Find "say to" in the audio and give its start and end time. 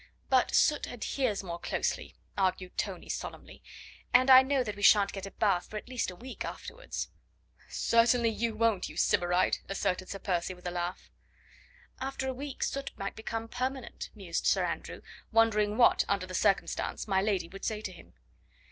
17.63-17.91